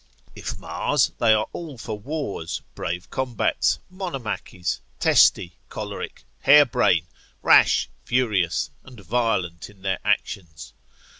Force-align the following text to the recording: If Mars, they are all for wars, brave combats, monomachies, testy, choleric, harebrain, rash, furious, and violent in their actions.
If 0.35 0.57
Mars, 0.57 1.11
they 1.19 1.31
are 1.31 1.45
all 1.53 1.77
for 1.77 1.95
wars, 1.95 2.63
brave 2.73 3.11
combats, 3.11 3.77
monomachies, 3.91 4.79
testy, 4.99 5.59
choleric, 5.69 6.25
harebrain, 6.43 7.05
rash, 7.43 7.87
furious, 8.03 8.71
and 8.83 8.99
violent 8.99 9.69
in 9.69 9.83
their 9.83 9.99
actions. 10.03 10.73